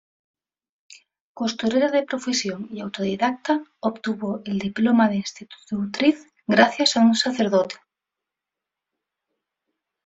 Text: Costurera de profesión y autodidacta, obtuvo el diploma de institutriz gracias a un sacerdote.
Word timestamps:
Costurera 1.35 1.91
de 1.91 2.01
profesión 2.01 2.67
y 2.71 2.81
autodidacta, 2.81 3.63
obtuvo 3.81 4.41
el 4.45 4.57
diploma 4.57 5.07
de 5.07 5.17
institutriz 5.17 6.25
gracias 6.47 6.97
a 6.97 7.01
un 7.01 7.13
sacerdote. 7.13 7.75